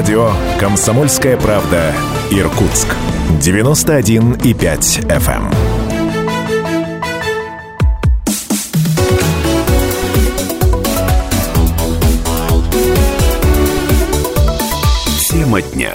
[0.00, 1.92] Радио «Комсомольская правда»
[2.30, 2.88] Иркутск.
[3.42, 5.54] 91,5 FM.
[15.28, 15.92] Тема дня.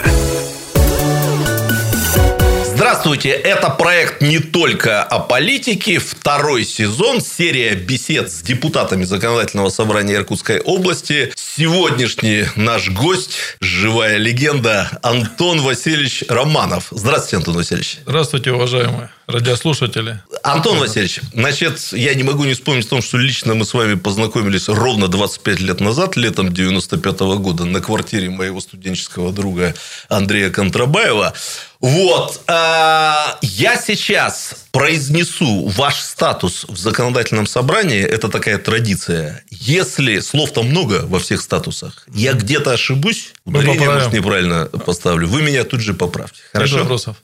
[3.05, 5.99] Здравствуйте, это проект не только о политике.
[5.99, 11.31] Второй сезон, серия бесед с депутатами Законодательного собрания Иркутской области.
[11.35, 16.87] Сегодняшний наш гость, живая легенда, Антон Васильевич Романов.
[16.89, 17.99] Здравствуйте, Антон Васильевич.
[18.07, 20.19] Здравствуйте, уважаемые радиослушатели.
[20.43, 23.95] Антон Васильевич, значит, я не могу не вспомнить о том, что лично мы с вами
[23.95, 29.73] познакомились ровно 25 лет назад, летом 95 -го года, на квартире моего студенческого друга
[30.09, 31.33] Андрея Контрабаева.
[31.79, 32.41] Вот.
[32.47, 38.01] А, я сейчас произнесу ваш статус в законодательном собрании.
[38.01, 39.43] Это такая традиция.
[39.49, 45.41] Если слов там много во всех статусах, я где-то ошибусь, ударение, может, неправильно поставлю, вы
[45.41, 46.41] меня тут же поправьте.
[46.51, 46.75] Хорошо?
[46.75, 47.17] Без вопросов.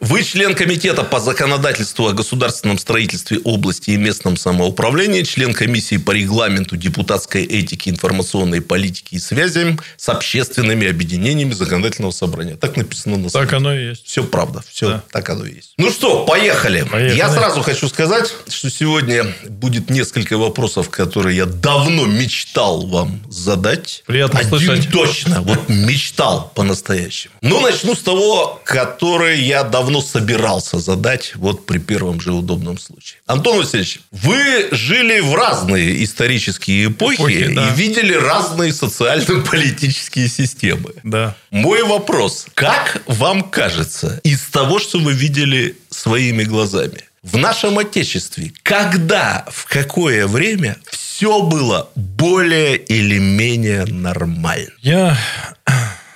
[0.00, 6.12] Вы член комитета по законодательству о государственном строительстве области и местном самоуправлении, член комиссии по
[6.12, 12.56] регламенту депутатской этики, информационной политики и связям с общественными объединениями законодательного собрания.
[12.56, 13.46] Так написано на сайте.
[13.46, 14.06] Так оно и есть.
[14.06, 14.64] Все правда.
[14.68, 15.04] Все да.
[15.12, 15.74] так оно и есть.
[15.76, 16.82] Ну что, поехали.
[16.82, 17.16] поехали.
[17.16, 24.02] Я сразу хочу сказать, что сегодня будет несколько вопросов, которые я давно мечтал вам задать.
[24.06, 24.90] Приятно Один слышать.
[24.90, 25.42] точно.
[25.42, 27.34] Вот мечтал по-настоящему.
[27.42, 32.78] Ну, начну с того, который я давно давно собирался задать вот при первом же удобном
[32.78, 33.20] случае.
[33.26, 37.68] Антон Васильевич, вы жили в разные исторические эпохи, эпохи да.
[37.68, 40.92] и видели разные социально-политические системы.
[41.04, 41.34] Да.
[41.50, 42.46] Мой вопрос.
[42.54, 49.66] Как вам кажется, из того, что вы видели своими глазами, в нашем Отечестве, когда, в
[49.66, 54.70] какое время все было более или менее нормально?
[54.80, 55.16] Я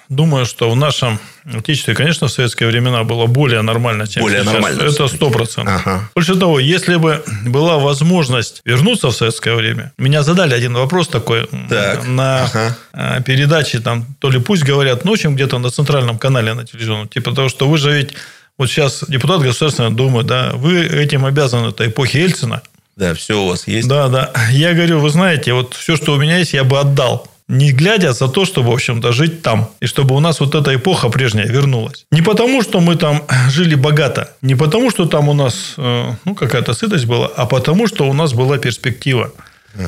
[0.09, 4.53] думаю, что в нашем Отечестве, конечно, в советские времена было более нормально, чем более сейчас.
[4.53, 5.83] Нормально, Это сто процентов.
[5.87, 6.11] Ага.
[6.15, 11.49] Больше того, если бы была возможность вернуться в советское время, меня задали один вопрос такой
[11.69, 12.07] так.
[12.07, 12.77] на ага.
[12.93, 17.33] Э, передаче, там, то ли пусть говорят ночью где-то на центральном канале на телевизионном, типа
[17.33, 18.11] того, что вы же ведь
[18.59, 22.63] вот сейчас депутат Государственной Думы, да, вы этим обязаны, это эпохи Ельцина.
[22.97, 23.87] Да, все у вас есть.
[23.87, 24.33] Да, да.
[24.51, 28.13] Я говорю, вы знаете, вот все, что у меня есть, я бы отдал не глядя
[28.13, 29.69] за то, чтобы, в общем-то, жить там.
[29.81, 32.07] И чтобы у нас вот эта эпоха прежняя вернулась.
[32.11, 36.35] Не потому, что мы там жили богато, не потому, что там у нас э, ну,
[36.35, 39.33] какая-то сытость была, а потому, что у нас была перспектива.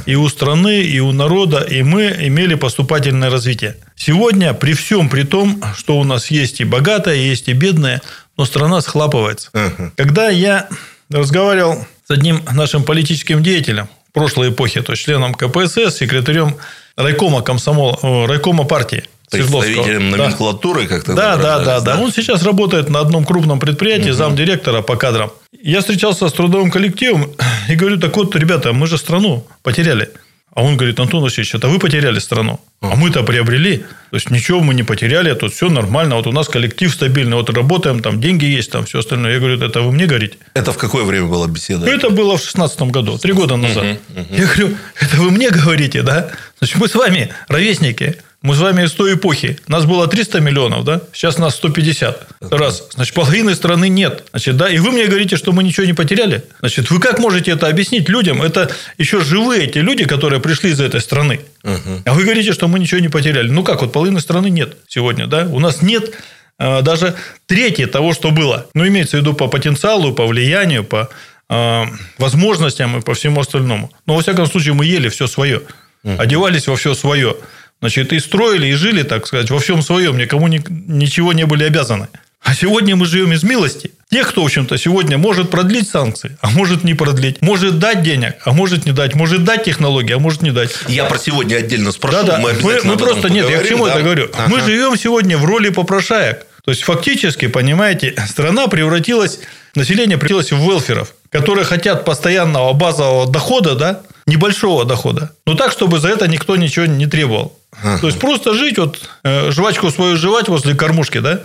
[0.04, 3.74] И у страны, и у народа, и мы имели поступательное развитие.
[3.96, 8.02] Сегодня, при всем при том, что у нас есть и богатое, есть и бедное,
[8.36, 9.48] но страна схлапывается.
[9.54, 9.90] Uh-huh.
[9.96, 10.68] Когда я
[11.10, 16.56] разговаривал с одним нашим политическим деятелем прошлой эпохе, то есть членом КПСС, секретарем
[16.98, 19.04] райкома комсомола, райкома партии.
[19.30, 20.88] Представителем номенклатуры да.
[20.88, 22.00] как-то Да, да, да, да.
[22.00, 24.16] Он сейчас работает на одном крупном предприятии, угу.
[24.16, 25.30] замдиректора по кадрам.
[25.62, 27.30] Я встречался с трудовым коллективом
[27.68, 30.08] и говорю, так вот, ребята, мы же страну потеряли.
[30.54, 33.78] А он говорит, Антон Васильевич, это вы потеряли страну, а мы-то приобрели.
[34.10, 36.16] То есть, ничего мы не потеряли, тут все нормально.
[36.16, 39.34] Вот у нас коллектив стабильный, вот работаем, там деньги есть, там все остальное.
[39.34, 40.36] Я говорю, это вы мне говорите?
[40.54, 41.86] Это в какое время была беседа?
[41.88, 43.84] Это было в 16 году, три года назад.
[43.84, 44.34] Угу, угу.
[44.34, 46.30] Я говорю, это вы мне говорите, да?
[46.58, 48.16] Значит, мы с вами ровесники.
[48.40, 49.58] Мы с вами из той эпохи.
[49.66, 51.00] Нас было 300 миллионов, да?
[51.12, 52.28] Сейчас нас 150.
[52.52, 52.88] Раз.
[52.94, 54.24] Значит, половины страны нет.
[54.30, 54.70] Значит, да?
[54.70, 56.44] И вы мне говорите, что мы ничего не потеряли?
[56.60, 58.40] Значит, вы как можете это объяснить людям?
[58.40, 61.40] Это еще живые эти люди, которые пришли из этой страны.
[61.64, 62.02] Угу.
[62.04, 63.48] А вы говорите, что мы ничего не потеряли.
[63.48, 65.44] Ну как, вот половины страны нет сегодня, да?
[65.46, 66.12] У нас нет
[66.60, 67.16] э, даже
[67.46, 68.68] трети того, что было.
[68.72, 71.10] Ну, имеется в виду по потенциалу, по влиянию, по
[71.50, 71.84] э,
[72.18, 73.90] возможностям и по всему остальному.
[74.06, 75.62] Но, во всяком случае, мы ели все свое.
[76.04, 76.20] Угу.
[76.20, 77.36] Одевались во все свое.
[77.80, 81.64] Значит, и строили, и жили, так сказать, во всем своем, никому ни, ничего не были
[81.64, 82.08] обязаны.
[82.42, 83.90] А сегодня мы живем из милости.
[84.10, 87.42] Тех, кто, в общем-то, сегодня может продлить санкции, а может не продлить.
[87.42, 89.14] Может дать денег, а может не дать.
[89.14, 90.70] Может дать технологии, а может не дать.
[90.88, 92.16] Я про сегодня отдельно спрошу.
[92.16, 92.38] Да, да.
[92.38, 93.92] Мы, мы, мы просто, нет, я к чему да?
[93.92, 94.30] это говорю.
[94.32, 94.48] Ага.
[94.48, 96.46] Мы живем сегодня в роли попрошаек.
[96.64, 99.40] То есть, фактически, понимаете, страна превратилась,
[99.74, 105.32] население превратилось в велферов, которые хотят постоянного базового дохода, да, небольшого дохода.
[105.46, 107.58] Но так, чтобы за это никто ничего не требовал.
[107.82, 107.98] Ага.
[108.00, 111.40] То есть, просто жить, вот, э, жвачку свою жевать возле кормушки, да,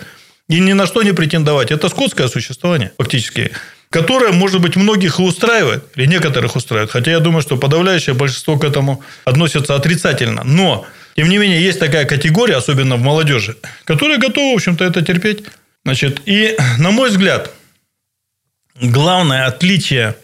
[0.48, 1.70] и ни на что не претендовать.
[1.70, 3.50] Это скотское существование, фактически
[3.94, 6.90] которое, может быть, многих и устраивает, или некоторых устраивает.
[6.90, 10.42] Хотя я думаю, что подавляющее большинство к этому относится отрицательно.
[10.42, 10.84] Но,
[11.14, 15.44] тем не менее, есть такая категория, особенно в молодежи, которая готова, в общем-то, это терпеть.
[15.84, 17.52] Значит, и, на мой взгляд,
[18.80, 20.16] главное отличие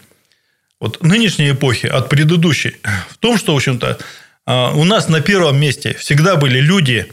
[0.81, 2.75] вот нынешней эпохи от предыдущей
[3.09, 3.99] в том, что, в общем-то,
[4.45, 7.09] а, у нас на первом месте всегда были люди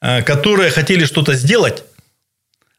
[0.00, 1.84] э, которые хотели что-то сделать,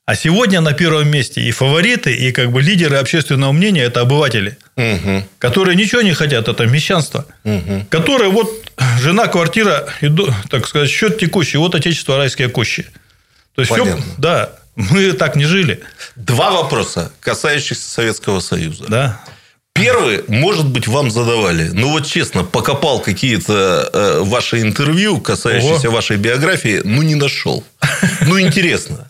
[0.05, 4.57] а сегодня на первом месте и фавориты, и как бы лидеры общественного мнения– это обыватели,
[4.75, 5.23] угу.
[5.37, 7.85] которые ничего не хотят, это мещанство, угу.
[7.89, 8.49] которые вот
[8.99, 10.09] жена, квартира, и,
[10.49, 12.87] так сказать, счет текущий, вот отечество райские кущи.
[13.55, 14.01] То есть, Понятно.
[14.01, 15.81] все, да, мы так не жили.
[16.15, 18.85] Два вопроса, касающихся Советского Союза.
[18.87, 19.21] Да.
[19.79, 21.69] Первый, может быть, вам задавали.
[21.73, 25.95] Ну, вот честно, покопал какие-то э, ваши интервью, касающиеся Ого.
[25.95, 27.63] вашей биографии, ну, не нашел.
[28.21, 29.09] Ну, интересно.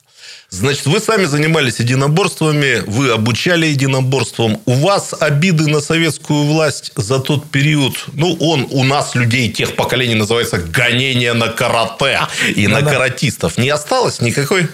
[0.51, 4.59] Значит, вы сами занимались единоборствами, вы обучали единоборствам.
[4.65, 9.75] У вас обиды на советскую власть за тот период, ну, он у нас, людей тех
[9.75, 12.21] поколений, называется гонение на карате
[12.55, 12.93] и ну, на да.
[12.93, 13.59] каратистов.
[13.59, 14.67] Не осталось никакой?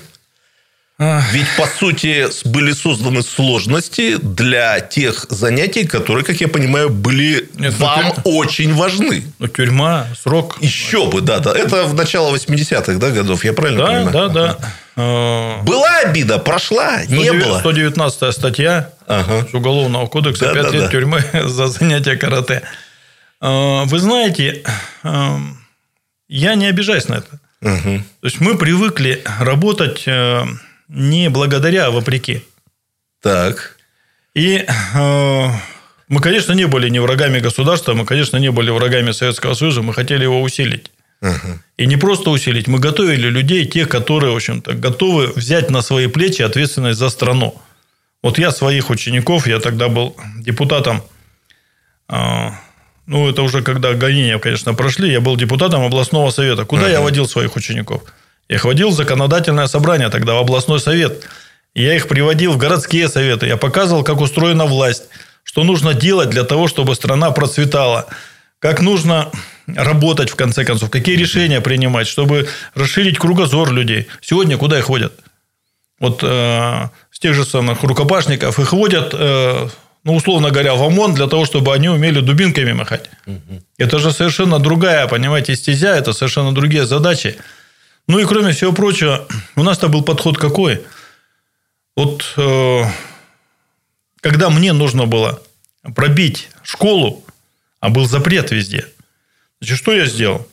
[0.97, 7.73] Ведь, по сути, были созданы сложности для тех занятий, которые, как я понимаю, были Нет,
[7.77, 9.25] ну, вам ну, очень важны.
[9.39, 10.57] Ну, тюрьма, срок.
[10.61, 11.53] Еще бы, да, да.
[11.53, 14.11] Это в начало 80-х да, годов, я правильно да, понимаю?
[14.11, 14.57] Да, да,
[14.95, 15.63] да.
[15.63, 17.59] Была обида, прошла, 109, не было.
[17.59, 19.45] 119 статья ага.
[19.51, 20.91] Уголовного кодекса, да, 5 да, лет да.
[20.91, 22.61] тюрьмы за занятие карате.
[23.41, 24.63] А, вы знаете,
[25.03, 25.39] а,
[26.29, 27.27] я не обижаюсь на это.
[27.61, 28.03] Угу.
[28.21, 30.45] То есть, мы привыкли работать э,
[30.87, 32.41] не благодаря, а вопреки.
[33.21, 33.77] Так.
[34.33, 35.49] И э,
[36.07, 39.93] мы, конечно, не были не врагами государства, мы, конечно, не были врагами Советского Союза, мы
[39.93, 40.91] хотели его усилить.
[41.21, 41.59] Угу.
[41.77, 46.07] И не просто усилить, мы готовили людей, тех, которые, в общем-то, готовы взять на свои
[46.07, 47.59] плечи ответственность за страну.
[48.21, 51.03] Вот я своих учеников, я тогда был депутатом,
[52.09, 52.49] э,
[53.07, 56.65] ну, это уже когда гонения, конечно, прошли, я был депутатом областного совета.
[56.65, 56.91] Куда угу.
[56.91, 58.03] я водил своих учеников?
[58.49, 61.27] Я их водил в законодательное собрание тогда, в областной совет.
[61.73, 63.47] Я их приводил в городские советы.
[63.47, 65.03] Я показывал, как устроена власть,
[65.43, 68.07] что нужно делать для того, чтобы страна процветала,
[68.59, 69.31] как нужно
[69.67, 74.07] работать, в конце концов, какие решения принимать, чтобы расширить кругозор людей.
[74.21, 75.13] Сегодня куда их водят?
[75.99, 79.67] Вот э, с тех же самых рукопашников их водят, э,
[80.03, 83.09] ну, условно говоря, в ОМОН для того, чтобы они умели дубинками махать.
[83.25, 83.63] Угу.
[83.77, 87.37] Это же совершенно другая, понимаете, стезя, это совершенно другие задачи.
[88.07, 90.83] Ну и кроме всего прочего, у нас-то был подход какой?
[91.95, 92.83] Вот э,
[94.21, 95.41] когда мне нужно было
[95.95, 97.23] пробить школу,
[97.79, 98.85] а был запрет везде,
[99.59, 100.47] значит, что я сделал?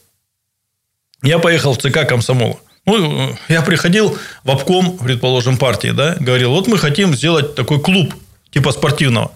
[1.23, 2.59] Я поехал в ЦК комсомола.
[2.85, 8.15] Ну, я приходил в обком, предположим, партии, да, говорил, вот мы хотим сделать такой клуб,
[8.51, 9.31] типа спортивного.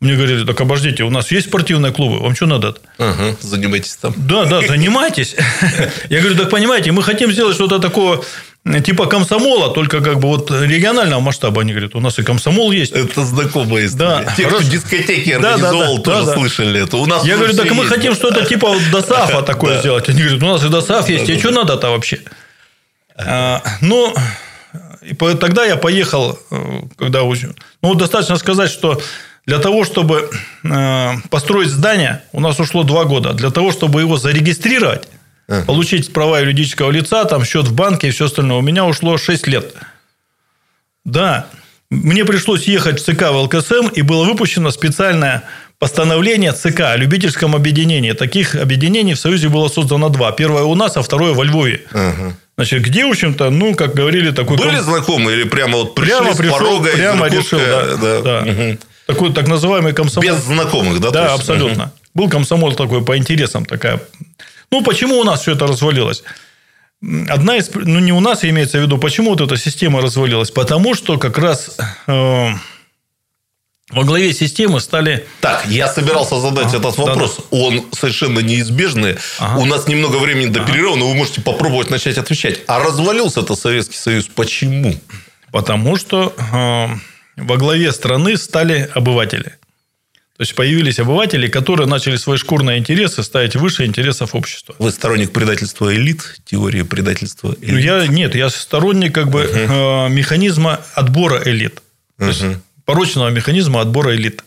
[0.00, 2.74] Мне говорили, так обождите, у нас есть спортивные клубы, вам что надо?
[2.96, 4.14] Ага, занимайтесь там.
[4.16, 5.36] Да, да, занимайтесь.
[6.08, 8.20] Я говорю, так понимаете, мы хотим сделать что-то такое
[8.84, 11.60] типа комсомола, только как бы вот регионального масштаба.
[11.60, 12.92] Они говорят, у нас и комсомол есть.
[12.92, 14.24] Это знакомая история.
[14.24, 14.34] Да.
[14.36, 16.96] Те, кто дискотеки организовал, да, да, тоже да, слышали это.
[16.96, 17.88] У нас Я говорю, так мы есть.
[17.88, 20.08] хотим что-то типа вот ДОСАФа такое сделать.
[20.08, 22.20] Они говорят, у нас и ДОСАФ есть, и что надо-то вообще?
[23.16, 24.14] А, ну,
[25.02, 27.20] и тогда я поехал, э, когда...
[27.82, 29.00] Ну, достаточно сказать, что
[29.50, 30.30] для того, чтобы
[30.62, 33.32] э, построить здание, у нас ушло два года.
[33.32, 35.08] Для того, чтобы его зарегистрировать,
[35.48, 35.64] uh-huh.
[35.64, 39.48] получить права юридического лица, там счет в банке и все остальное, у меня ушло 6
[39.48, 39.74] лет.
[41.04, 41.46] Да,
[41.90, 45.42] мне пришлось ехать в ЦК в ЛКСМ, и было выпущено специальное
[45.80, 48.12] постановление ЦК о любительском объединении.
[48.12, 50.30] Таких объединений в Союзе было создано два.
[50.30, 51.82] Первое у нас, а второе во Львове.
[51.90, 52.36] Ага.
[52.56, 54.58] Значит, где, в общем-то, ну, как говорили, такой...
[54.58, 57.96] Были знакомые или прямо вот пришли прямо пришел, порога прямо решил, да.
[57.96, 58.20] да.
[58.20, 58.52] да.
[58.52, 58.78] Угу
[59.12, 60.28] такой так называемый комсомол.
[60.28, 61.10] Без знакомых, да?
[61.10, 61.84] Да, абсолютно.
[61.84, 61.92] Угу.
[62.14, 64.00] Был комсомол такой по интересам такая.
[64.70, 66.22] Ну, почему у нас все это развалилось?
[67.28, 70.50] Одна из, ну не у нас имеется в виду, почему вот эта система развалилась?
[70.50, 72.48] Потому что как раз э,
[73.90, 75.26] во главе системы стали...
[75.40, 77.36] Так, я собирался задать ага, этот вопрос.
[77.36, 77.64] Да, да.
[77.64, 79.16] Он совершенно неизбежный.
[79.38, 79.60] Ага.
[79.60, 82.60] У нас немного времени до перерыва, но вы можете попробовать начать отвечать.
[82.66, 84.94] А развалился это Советский Союз почему?
[85.50, 86.88] Потому что э,
[87.40, 89.56] во главе страны стали обыватели.
[90.36, 94.74] То есть появились обыватели, которые начали свои шкурные интересы ставить выше интересов общества.
[94.78, 97.72] Вы сторонник предательства элит, теории предательства элит?
[97.72, 101.82] Ну, я нет, я сторонник как бы uh механизма отбора элит.
[102.18, 102.42] Есть
[102.86, 104.42] порочного механизма отбора элит.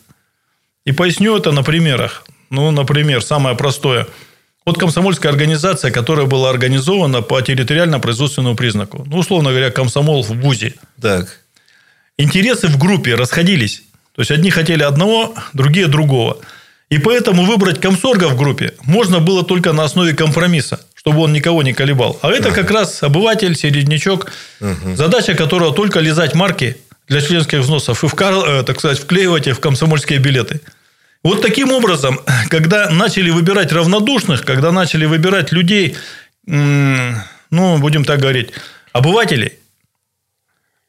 [0.84, 2.26] И поясню это на примерах.
[2.50, 4.08] Ну, например, самое простое.
[4.66, 9.04] Вот комсомольская организация, которая была организована по территориально-производственному признаку.
[9.06, 10.74] Ну, условно говоря, комсомол в ВУЗе.
[11.00, 11.43] Так
[12.18, 13.82] интересы в группе расходились.
[14.14, 16.38] То есть, одни хотели одного, другие другого.
[16.90, 21.62] И поэтому выбрать комсорга в группе можно было только на основе компромисса, чтобы он никого
[21.62, 22.18] не колебал.
[22.22, 24.30] А это как раз обыватель, середнячок,
[24.94, 26.76] задача которого только лизать марки
[27.08, 28.34] для членских взносов и, вкар...
[28.34, 30.60] Э, так сказать, вклеивать их в комсомольские билеты.
[31.22, 35.96] Вот таким образом, когда начали выбирать равнодушных, когда начали выбирать людей,
[36.46, 38.50] ну, будем так говорить,
[38.92, 39.54] обывателей,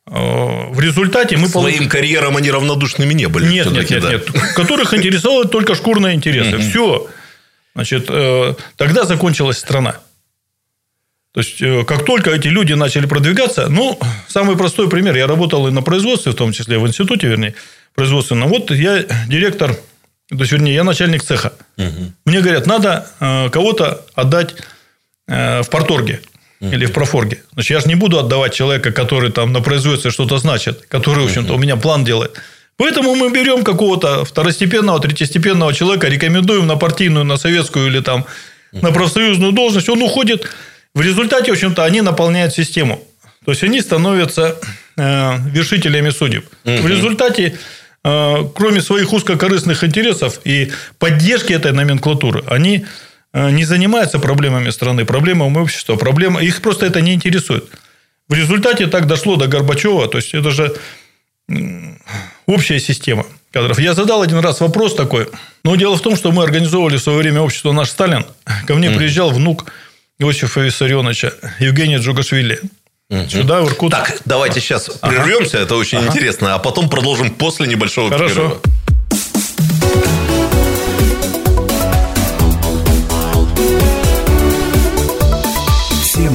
[0.05, 1.47] в результате мы...
[1.47, 1.91] Своим получ...
[1.91, 3.47] карьерам они равнодушными не были.
[3.47, 4.11] Нет, нет, нет, да.
[4.11, 4.29] нет.
[4.55, 6.57] Которых интересовали только шкурные интересы.
[6.59, 7.07] Все.
[7.73, 8.05] Значит,
[8.77, 9.97] тогда закончилась страна.
[11.33, 15.17] То есть, как только эти люди начали продвигаться, ну, самый простой пример.
[15.17, 17.55] Я работал и на производстве, в том числе в институте, вернее,
[17.93, 18.47] производственном.
[18.47, 21.51] Вот я директор, то есть, вернее, я начальник цеха.
[21.77, 22.13] Угу.
[22.25, 23.09] Мне говорят, надо
[23.51, 24.55] кого-то отдать
[25.27, 26.21] в порторге
[26.73, 27.37] или в профорге.
[27.53, 31.27] Значит, я же не буду отдавать человека, который там на производстве что-то значит, который, в
[31.27, 32.39] общем-то, у меня план делает.
[32.77, 38.25] Поэтому мы берем какого-то второстепенного, третьестепенного человека, рекомендуем на партийную, на советскую или там
[38.71, 40.49] на профсоюзную должность, он уходит.
[40.93, 43.01] В результате, в общем-то, они наполняют систему.
[43.45, 44.57] То есть, они становятся
[44.97, 46.45] э, вершителями судеб.
[46.63, 47.57] В результате,
[48.03, 52.85] э, кроме своих узкокорыстных интересов и поддержки этой номенклатуры, они
[53.35, 57.65] не занимаются проблемами страны, проблемами общества, проблема, их просто это не интересует.
[58.29, 60.75] В результате так дошло до Горбачева, то есть это же
[62.47, 63.77] общая система кадров.
[63.79, 65.27] Я задал один раз вопрос такой.
[65.63, 68.25] Но дело в том, что мы организовывали в свое время общество «Наш Сталин».
[68.67, 69.71] Ко мне приезжал внук
[70.17, 72.59] Иосифа Виссарионовича Евгения Джугашвили.
[73.29, 73.97] Сюда, в Иркутск.
[73.97, 75.65] Так, давайте сейчас прервемся, ага.
[75.65, 76.07] это очень ага.
[76.07, 78.33] интересно, а потом продолжим после небольшого Хорошо.
[78.33, 78.61] перерыва.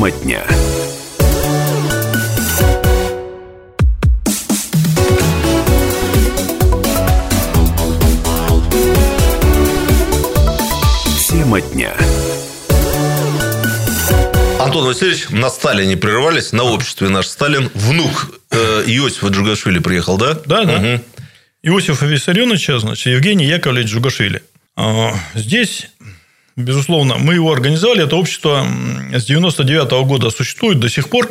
[0.01, 0.43] Тема дня.
[11.29, 11.93] Тема дня.
[14.59, 17.71] Антон Васильевич, на Сталине прерывались, на обществе наш Сталин.
[17.75, 20.33] Внук э, Иосифа Джугашвили приехал, да?
[20.47, 20.77] Да, да.
[20.79, 21.05] Угу.
[21.65, 24.43] Иосифа Виссарионовича, значит, Евгений Яковлевич Джугашвили.
[24.77, 25.89] А, здесь
[26.65, 28.05] Безусловно, мы его организовали.
[28.05, 28.67] Это общество
[29.13, 31.31] с 99 года существует до сих пор.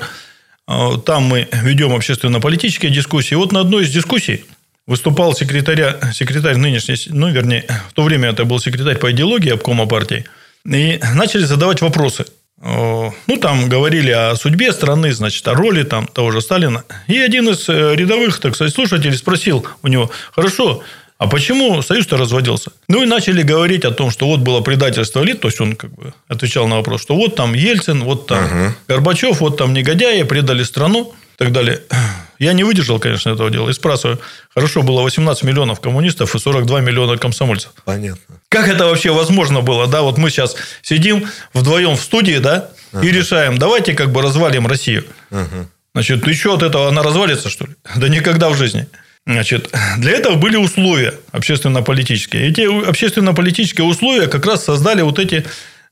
[0.68, 3.36] А, там мы ведем общественно-политические дискуссии.
[3.36, 4.46] Вот на одной из дискуссий
[4.88, 9.86] выступал секретаря, секретарь нынешний, ну, вернее, в то время это был секретарь по идеологии обкома
[9.86, 10.26] партии.
[10.66, 12.26] И начали задавать вопросы.
[12.62, 16.84] А, ну, там говорили о судьбе страны, значит, о роли там, того же Сталина.
[17.08, 20.84] И один из э, рядовых, так сказать, слушателей спросил у него, хорошо,
[21.20, 22.72] а почему Союз-то разводился?
[22.88, 25.94] Ну, и начали говорить о том, что вот было предательство элит, то есть, он как
[25.94, 28.74] бы отвечал на вопрос, что вот там Ельцин, вот там угу.
[28.88, 31.82] Горбачев, вот там негодяи, предали страну и так далее.
[32.40, 33.70] Я не выдержал, конечно, этого дела.
[33.70, 34.22] И спрашиваю,
[34.54, 37.74] хорошо, было 18 миллионов коммунистов и 42 миллиона комсомольцев.
[37.84, 38.36] Понятно.
[38.48, 39.88] Как это вообще возможно было?
[39.88, 43.06] Да, вот мы сейчас сидим вдвоем в студии, да, ага.
[43.06, 45.04] и решаем, давайте как бы развалим Россию.
[45.32, 45.68] Ага.
[45.94, 47.76] Значит, еще от этого она развалится, что ли?
[47.98, 48.88] Да никогда в жизни.
[49.26, 52.50] Значит, для этого были условия общественно-политические.
[52.50, 55.46] Эти общественно-политические условия как раз создали вот эти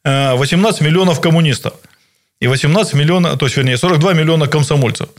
[0.03, 1.73] 18 э, миллионов коммунистов.
[2.39, 5.09] И 18 миллионов, то есть, вернее, 42 миллиона комсомольцев.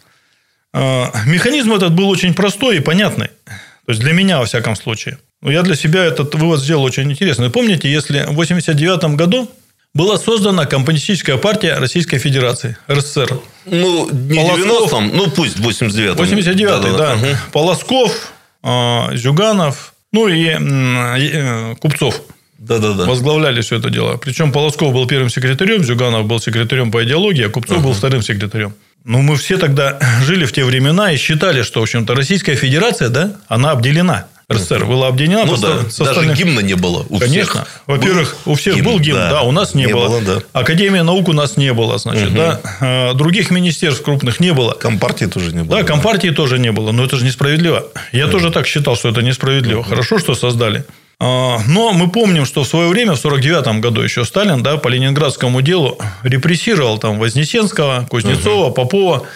[0.75, 3.29] Э, механизм этот был очень простой и понятный.
[3.47, 5.19] То есть, для меня, во всяком случае.
[5.41, 7.51] Но я для себя этот вывод сделал очень интересный.
[7.51, 9.51] Помните, если в 89 году
[9.95, 13.41] была создана Коммунистическая партия Российской Федерации, РСФСР.
[13.67, 16.17] Ну, не Полосков, 90-м, ну, пусть 89-м.
[16.17, 16.81] 89-й, да.
[16.81, 17.15] да, да.
[17.15, 17.37] Угу.
[17.53, 22.23] Полосков, а, Зюганов, ну, и, э, Купцов.
[22.59, 23.05] Да, да, да.
[23.05, 24.17] Возглавляли все это дело.
[24.17, 28.23] Причем Полосков был первым секретарем, Зюганов был секретарем по идеологии, а Купцов uh был вторым
[28.23, 28.75] секретарем.
[29.05, 33.11] Ну, мы все тогда жили в те времена и считали, что, в общем-то, Российская Федерация,
[33.11, 34.27] да, она обделена.
[34.51, 35.45] РСФСР была объединена.
[35.45, 35.91] Ну, да.
[35.91, 36.39] Со Даже остальных...
[36.39, 37.65] гимна не было у Конечно.
[37.65, 37.83] Всех.
[37.87, 39.31] Во-первых, у всех гимн, был гимн, да.
[39.31, 40.09] да, у нас не, не было.
[40.09, 40.43] было да.
[40.55, 42.37] Академия наук у нас не было, значит, угу.
[42.37, 42.61] да.
[42.81, 44.73] А, других министерств крупных не было.
[44.73, 45.81] Компартии тоже не было.
[45.81, 46.35] Да, компартии да.
[46.35, 46.93] тоже не было.
[46.93, 47.89] Но это же несправедливо.
[48.13, 48.33] Я угу.
[48.33, 49.81] тоже так считал, что это несправедливо.
[49.81, 49.89] Угу.
[49.91, 50.87] Хорошо, что создали.
[51.21, 54.89] А, но мы помним, что в свое время, в 1949 году еще Сталин да, по
[54.89, 58.75] ленинградскому делу репрессировал там Вознесенского, Кузнецова, угу.
[58.75, 59.27] Попова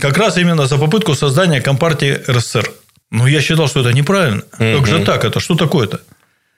[0.00, 2.72] как раз именно за попытку создания Компартии РСФСР.
[3.10, 4.42] Ну, я считал, что это неправильно.
[4.58, 4.78] Угу.
[4.78, 5.24] Как же так?
[5.24, 6.00] Это что такое-то?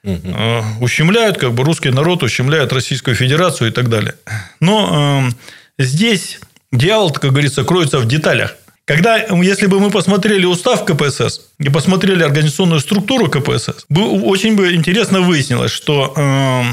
[0.03, 0.81] Угу.
[0.81, 4.15] Ущемляют как бы русский народ, ущемляют Российскую Федерацию и так далее.
[4.59, 5.29] Но
[5.77, 6.39] э, здесь
[6.71, 8.55] дьявол, как говорится, кроется в деталях.
[8.85, 14.73] Когда, если бы мы посмотрели устав КПСС и посмотрели организационную структуру КПСС, бы, очень бы
[14.73, 16.63] интересно выяснилось, что э,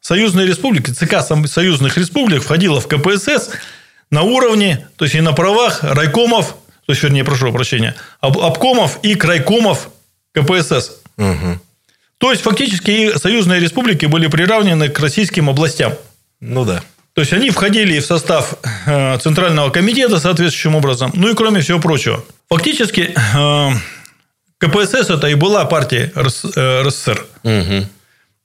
[0.00, 3.50] союзные республики, ЦК союзных республик входила в КПСС
[4.10, 6.54] на уровне, то есть и на правах райкомов
[6.86, 9.88] то есть, вернее, прошу прощения, об, обкомов и крайкомов
[10.32, 10.92] КПСС.
[11.16, 11.60] Угу.
[12.18, 15.94] То есть, фактически, союзные республики были приравнены к российским областям.
[16.40, 16.82] Ну да.
[17.14, 18.54] То есть, они входили в состав
[18.86, 21.12] э, Центрального комитета соответствующим образом.
[21.14, 22.24] Ну и кроме всего прочего.
[22.48, 23.70] Фактически, э,
[24.58, 27.26] КПСС это и была партия РСФСР.
[27.42, 27.86] Угу.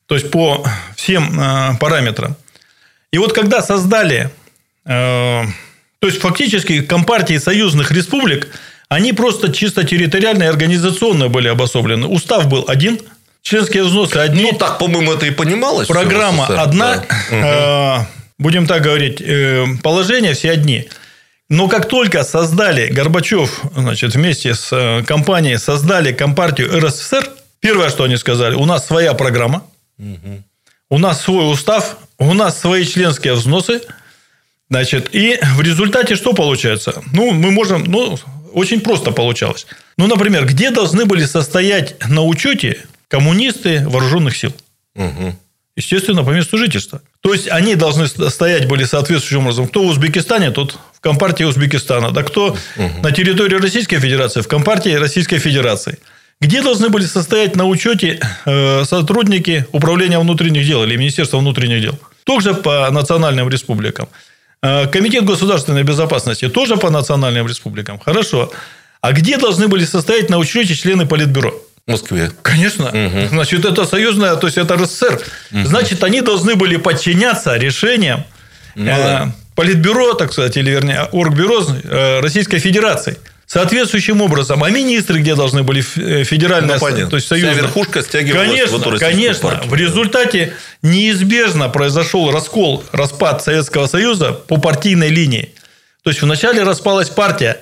[0.06, 0.66] То есть, по
[0.96, 2.36] всем э, параметрам.
[3.12, 4.32] И вот когда создали
[4.90, 5.44] Э,
[6.00, 8.48] то есть, фактически, компартии союзных республик,
[8.88, 12.08] они просто чисто территориально и организационно были обособлены.
[12.08, 13.00] Устав был один,
[13.42, 14.50] членские взносы одни.
[14.52, 15.88] Ну, так, по-моему, это и понималось.
[15.88, 17.04] Программа одна.
[17.30, 18.02] Да.
[18.02, 18.06] Э,
[18.38, 20.88] будем так говорить, э, положения все одни.
[21.50, 27.28] Но как только создали, Горбачев значит, вместе с компанией создали Компартию РСФСР,
[27.60, 29.64] первое, что они сказали, у нас своя программа,
[29.98, 30.44] угу.
[30.90, 33.82] у нас свой устав, у нас свои членские взносы–
[34.70, 37.02] Значит, и в результате что получается?
[37.14, 38.18] Ну, мы можем, ну,
[38.54, 39.66] очень просто получалось.
[39.98, 44.54] Ну, например, где должны были состоять на учете коммунисты вооруженных сил?
[44.96, 45.36] Угу.
[45.76, 47.02] Естественно, по месту жительства.
[47.22, 49.68] То есть, они должны стоять были соответствующим образом.
[49.68, 52.12] Кто в Узбекистане, тот в Компартии Узбекистана.
[52.12, 53.02] Да кто угу.
[53.02, 55.98] на территории Российской Федерации, в Компартии Российской Федерации.
[56.42, 62.00] Где должны были состоять на учете э, сотрудники Управления внутренних дел или Министерства внутренних дел?
[62.24, 64.08] Тоже по национальным республикам.
[64.62, 68.00] Э, Комитет государственной безопасности тоже по национальным республикам.
[68.00, 68.52] Хорошо.
[69.02, 71.54] А где должны были состоять на учете члены Политбюро?
[71.88, 72.32] В Москве.
[72.42, 72.88] Конечно.
[72.88, 73.30] Угу.
[73.30, 75.22] Значит, это союзная, то есть это РСФСР.
[75.52, 75.66] Угу.
[75.66, 78.26] Значит, они должны были подчиняться решениям
[78.76, 79.32] ну, э, да.
[79.56, 83.18] Политбюро, так сказать, или вернее, Оргбюро э, Российской Федерации.
[83.50, 87.54] Соответствующим образом, а министры где должны были э, федеральная, ну, то есть союзная?
[87.54, 89.72] Вся верхушка стягивалась конечно, в эту Конечно, партию.
[89.72, 90.54] в результате
[90.84, 95.52] неизбежно произошел раскол, распад Советского Союза по партийной линии.
[96.04, 97.60] То есть, вначале распалась партия,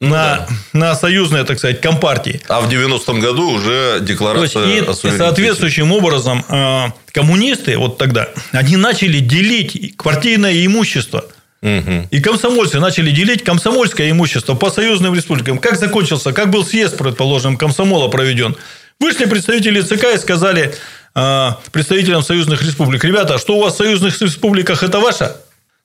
[0.00, 0.48] ну, на, да.
[0.72, 2.40] на союзные, так сказать, компартии.
[2.46, 8.28] А в 90-м году уже декларация То есть, и, соответствующим образом э, коммунисты вот тогда,
[8.52, 11.24] они начали делить партийное имущество–
[11.64, 12.08] Угу.
[12.10, 15.58] И комсомольцы начали делить комсомольское имущество по союзным республикам.
[15.58, 18.54] Как закончился, как был съезд, предположим, комсомола проведен.
[19.00, 20.74] Вышли представители ЦК и сказали
[21.14, 25.34] э, представителям союзных республик, ребята, что у вас в союзных республиках это ваше?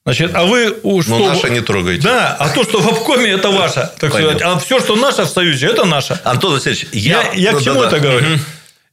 [0.04, 1.18] Значит, а вы что?
[1.18, 2.04] Но наше не трогайте.
[2.04, 3.90] Да, а то, что в обкоме, это ваше.
[4.00, 4.42] Так сказать.
[4.42, 6.20] А все, что наше в Союзе, это наше.
[6.26, 7.32] Антон Васильевич, я...
[7.34, 8.00] Я, я к чему да, это да.
[8.00, 8.34] говорю?
[8.34, 8.40] Угу.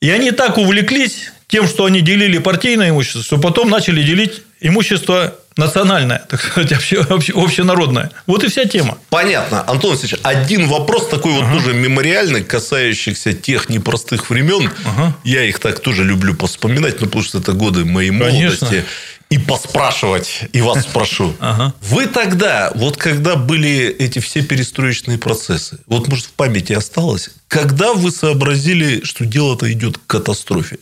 [0.03, 5.35] И они так увлеклись тем, что они делили партийное имущество, что потом начали делить имущество
[5.57, 8.11] национальное, так сказать, обще, обще, общенародное.
[8.27, 8.99] Вот и вся тема.
[9.09, 9.65] Понятно.
[9.67, 11.47] Антон Васильевич, один вопрос такой ага.
[11.47, 14.71] вот тоже мемориальный, касающийся тех непростых времен.
[14.85, 15.17] Ага.
[15.25, 18.67] Я их так тоже люблю поспоминать, ну, потому что это годы моей Конечно.
[18.67, 18.85] молодости.
[19.29, 21.35] И поспрашивать, и вас спрошу.
[21.41, 21.75] Ага.
[21.81, 27.93] Вы тогда, вот когда были эти все перестроечные процессы, вот, может, в памяти осталось, когда
[27.93, 30.79] вы сообразили, что дело-то идет к катастрофе?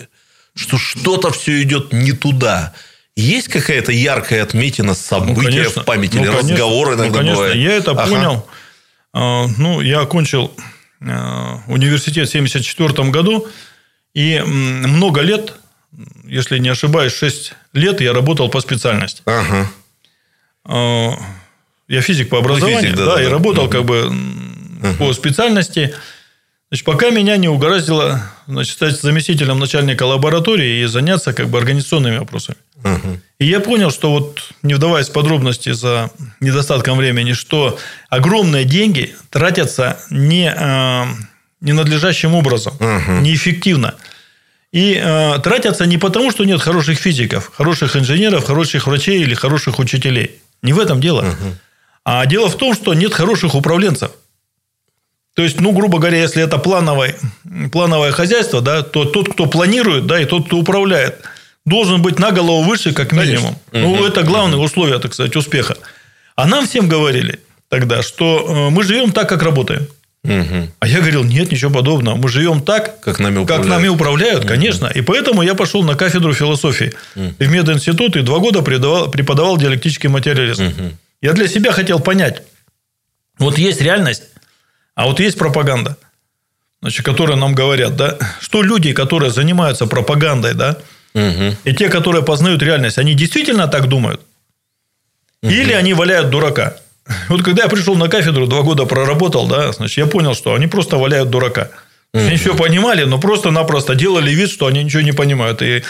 [0.54, 2.74] Что что-то все идет не туда–
[3.16, 5.83] есть какая-то яркая отметина события ну, конечно.
[5.83, 6.50] в памяти ну, или конечно.
[6.50, 7.37] разговор иногда ну, конечно.
[7.37, 7.57] бывает?
[7.57, 8.07] Я это ага.
[8.07, 8.46] понял.
[9.12, 10.53] А, ну, я окончил
[11.00, 13.46] а, университет в 1974 году.
[14.14, 15.55] И много лет,
[16.24, 19.22] если не ошибаюсь, 6 лет я работал по специальности.
[19.27, 19.70] Ага.
[20.64, 21.12] А,
[21.87, 23.72] я физик по образованию, физик, да, да, да, и работал угу.
[23.72, 24.94] как бы угу.
[24.98, 25.94] по специальности.
[26.70, 32.18] Значит, пока меня не угораздило значит, стать заместителем начальника лаборатории и заняться как бы организационными
[32.18, 32.57] вопросами.
[32.85, 33.20] Угу.
[33.40, 39.14] И я понял, что вот, не вдаваясь в подробности за недостатком времени, что огромные деньги
[39.31, 41.05] тратятся не, э,
[41.61, 43.20] ненадлежащим образом, угу.
[43.20, 43.94] неэффективно.
[44.70, 49.79] И э, тратятся не потому, что нет хороших физиков, хороших инженеров, хороших врачей или хороших
[49.79, 50.40] учителей.
[50.62, 51.20] Не в этом дело.
[51.20, 51.57] Угу.
[52.05, 54.11] А дело в том, что нет хороших управленцев.
[55.35, 57.16] То есть, ну, грубо говоря, если это плановое,
[57.73, 61.23] плановое хозяйство, да, то тот, кто планирует, да, и тот, кто управляет,
[61.66, 63.57] должен быть на голову выше, как минимум.
[63.70, 63.96] Конечно.
[63.96, 65.77] Ну, это главное условие, так сказать, успеха.
[66.37, 69.87] А нам всем говорили тогда, что э, мы живем так, как работаем.
[70.24, 70.70] Угу.
[70.81, 72.16] А я говорил, нет, ничего подобного.
[72.16, 73.62] Мы живем так, как нами управляют.
[73.62, 74.48] Как нами управляют, угу.
[74.48, 74.87] конечно.
[74.87, 77.35] И поэтому я пошел на кафедру философии угу.
[77.38, 80.66] в мединститут и два года преподавал, преподавал диалектический материализм.
[80.66, 80.92] Угу.
[81.22, 82.42] Я для себя хотел понять,
[83.38, 84.24] вот есть реальность,
[84.94, 85.96] а вот есть пропаганда,
[86.81, 90.79] значит, которые нам говорят, да, что люди, которые занимаются пропагандой, да,
[91.14, 91.57] угу.
[91.64, 94.20] и те, которые познают реальность, они действительно так думают?
[95.42, 95.53] Угу.
[95.53, 96.77] Или они валяют дурака?
[97.29, 100.66] Вот когда я пришел на кафедру, два года проработал, да, значит, я понял, что они
[100.66, 101.70] просто валяют дурака.
[102.14, 102.22] Угу.
[102.22, 105.62] Они все понимали, но просто-напросто делали вид, что они ничего не понимают.
[105.62, 105.83] И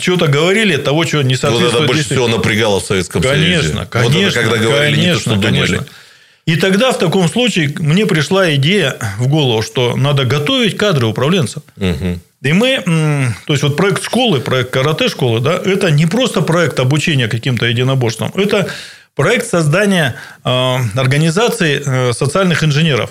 [0.00, 1.72] что-то говорили, того, чего не соответствует.
[1.72, 3.86] Вот это больше всего напрягало в Советском конечно, Союзе.
[3.90, 5.66] Конечно, вот это когда говорили конечно, не то, что думали.
[5.66, 5.86] Конечно.
[6.44, 11.62] И тогда в таком случае мне пришла идея в голову, что надо готовить кадры управленцев.
[11.76, 12.18] Угу.
[12.42, 12.82] И мы,
[13.46, 17.66] то есть вот проект школы, проект карате школы, да, это не просто проект обучения каким-то
[17.66, 18.68] единоборствам, это
[19.14, 20.48] проект создания э,
[20.96, 23.10] организации э, социальных инженеров.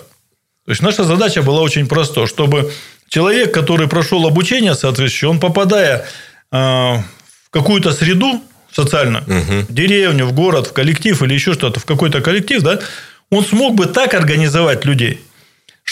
[0.66, 2.74] То есть наша задача была очень проста, чтобы
[3.08, 6.06] человек, который прошел обучение соответствующее, он попадая
[6.52, 8.42] э, в какую-то среду
[8.72, 12.80] социально, в деревню, в город, в коллектив или еще что-то, в какой-то коллектив, да,
[13.30, 15.22] он смог бы так организовать людей,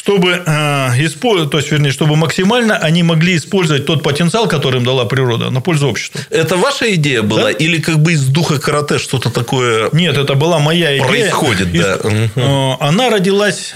[0.03, 4.85] чтобы э, использовать, то есть, вернее, чтобы максимально они могли использовать тот потенциал, который им
[4.85, 6.21] дала природа, на пользу обществу.
[6.29, 7.43] Это ваша идея была?
[7.43, 7.51] Да.
[7.51, 11.05] Или как бы из духа карате что-то такое Нет, это была моя идея.
[11.07, 11.73] происходит?
[11.75, 11.97] Из- Да.
[12.35, 13.73] Э, Она родилась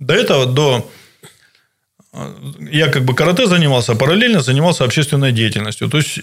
[0.00, 0.90] до этого, до...
[2.12, 2.34] э,
[2.70, 5.88] Я как бы карате занимался, параллельно занимался общественной деятельностью.
[5.88, 6.20] То есть,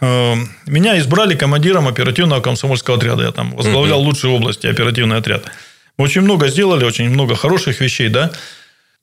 [0.00, 0.34] э,
[0.66, 3.24] меня избрали командиром оперативного комсомольского отряда.
[3.24, 5.46] Я там возглавлял лучшие области оперативный отряд.
[5.98, 8.30] Очень много сделали, очень много хороших вещей, да.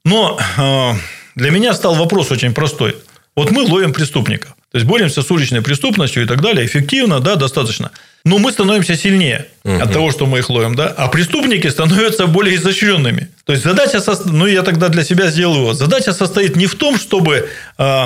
[0.06, 0.92] Но э,
[1.36, 2.96] для меня стал вопрос очень простой.
[3.36, 4.52] Вот мы ловим преступников.
[4.72, 6.66] То есть, боремся с уличной преступностью и так далее.
[6.66, 7.90] Эффективно, да, достаточно.
[8.26, 10.88] Но мы становимся сильнее от того, что мы их ловим, да.
[10.88, 13.30] А преступники становятся более изощренными.
[13.46, 13.98] То есть, задача...
[13.98, 15.78] сос- Ну, я тогда для себя сделал вывод.
[15.78, 18.04] Задача состоит не в том, чтобы э,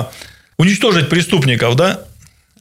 [0.58, 2.00] уничтожить преступников, да,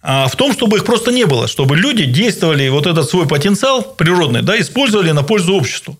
[0.06, 3.82] а в том, чтобы их просто не было, чтобы люди действовали вот этот свой потенциал
[3.82, 5.98] природный, да, использовали на пользу обществу.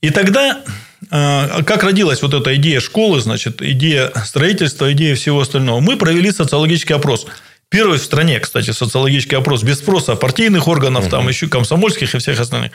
[0.00, 0.62] И тогда,
[1.10, 6.30] э, как родилась вот эта идея школы, значит, идея строительства, идея всего остального, мы провели
[6.30, 7.26] социологический опрос.
[7.68, 12.38] Первый в стране, кстати, социологический опрос без спроса партийных органов, там еще комсомольских и всех
[12.38, 12.70] остальных.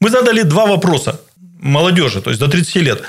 [0.00, 1.20] Мы задали два вопроса
[1.60, 3.02] молодежи, то есть до 30 лет.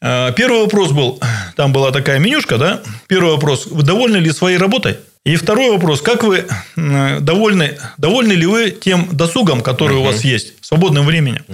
[0.00, 1.20] Э, Первый вопрос был,
[1.56, 2.80] там была такая менюшка, да?
[3.08, 4.98] Первый вопрос, вы довольны ли своей работой?
[5.28, 10.54] И второй вопрос, как вы довольны, довольны ли вы тем досугом, который у вас есть,
[10.62, 11.44] свободным временем?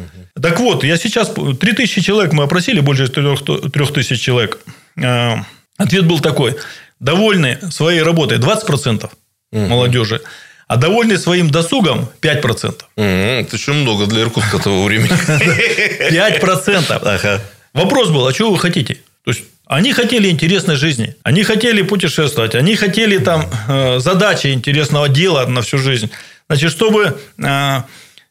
[0.40, 4.58] Так вот, я сейчас, 3000 человек мы опросили, больше 3000 человек.
[4.96, 5.38] Э,
[5.76, 6.54] Ответ был такой,
[7.00, 9.10] довольны своей работой 20%
[9.50, 10.20] молодежи,
[10.68, 12.84] а довольны своим досугом 5%.
[12.96, 13.04] Мгм.
[13.04, 15.10] Это еще много для Иркутска того времени.
[16.12, 16.92] 5%.
[17.02, 17.40] Ага.
[17.72, 18.98] Вопрос был, а чего вы хотите?
[19.24, 25.08] То есть, они хотели интересной жизни, они хотели путешествовать, они хотели там э, задачи интересного
[25.08, 26.10] дела на всю жизнь.
[26.48, 27.82] Значит, чтобы э,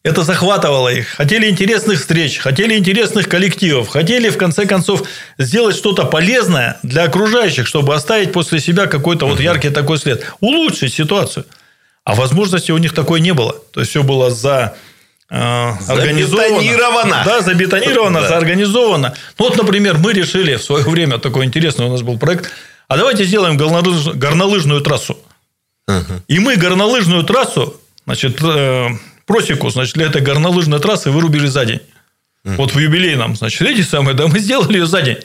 [0.03, 5.07] это захватывало их, хотели интересных встреч, хотели интересных коллективов, хотели в конце концов
[5.39, 10.93] сделать что-то полезное для окружающих, чтобы оставить после себя какой-то вот яркий такой след, улучшить
[10.93, 11.45] ситуацию.
[12.03, 13.55] А возможности у них такой не было.
[13.71, 14.75] То есть все было за.
[15.81, 17.23] Забетонировано.
[17.25, 18.27] Да, забетонировано, Да.
[18.27, 19.15] заорганизовано.
[19.39, 22.51] Ну, вот, например, мы решили в свое время, такой интересный у нас был проект,
[22.87, 25.17] а давайте сделаем горнолыж- горнолыжную трассу.
[26.27, 28.87] И мы горнолыжную трассу, значит, э,
[29.25, 31.79] просеку, значит, для этой горнолыжной трассы вырубили за день.
[32.45, 35.17] Вот в юбилейном, значит, эти самые, да, мы сделали ее за день.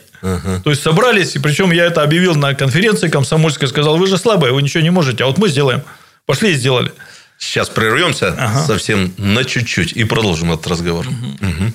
[0.64, 4.52] То есть собрались, и причем я это объявил на конференции комсомольской, сказал, вы же слабые,
[4.52, 5.82] вы ничего не можете, а вот мы сделаем.
[6.26, 6.92] Пошли и сделали.
[7.38, 8.66] Сейчас прервемся Ага.
[8.66, 11.06] совсем на чуть-чуть и продолжим этот разговор.
[11.40, 11.72] Мгм.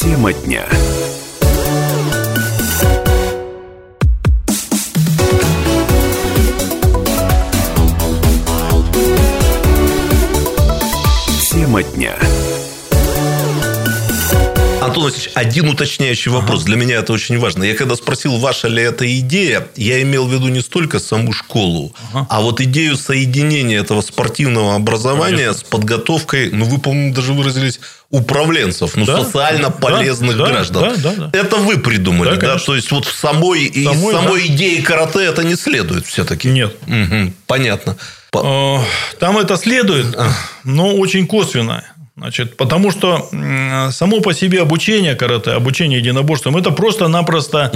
[0.00, 0.66] Тема дня.
[15.02, 16.62] Антон Васильевич, один уточняющий вопрос.
[16.64, 17.64] Для меня это очень важно.
[17.64, 21.94] Я когда спросил, ваша ли это идея, я имел в виду не столько саму школу,
[22.28, 28.94] а вот идею соединения этого спортивного образования с подготовкой, ну, вы, по-моему, даже выразились, управленцев,
[28.96, 29.24] ну, Да.
[29.24, 30.82] социально Да, полезных да, граждан.
[31.02, 31.38] да, да, да.
[31.38, 32.40] Это вы придумали, Да, да?
[32.40, 32.66] конечно.
[32.66, 34.54] То есть, вот в самой, из Самой, самой да.
[34.54, 36.48] идеи карате это не следует все-таки?
[36.48, 36.76] Нет.
[36.86, 37.34] Мгм.
[37.46, 37.96] Понятно.
[38.30, 40.16] По- Э, Там это следует,
[40.64, 41.84] но очень косвенно.
[42.14, 43.28] Значит, потому что
[43.90, 47.70] само по себе обучение карате, обучение единоборствам, это просто-напросто